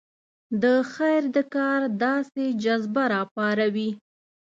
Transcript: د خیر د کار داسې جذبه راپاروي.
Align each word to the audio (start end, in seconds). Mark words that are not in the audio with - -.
د 0.63 0.63
خیر 0.93 1.21
د 1.35 1.37
کار 1.55 1.81
داسې 2.03 2.45
جذبه 2.63 3.03
راپاروي. 3.13 3.91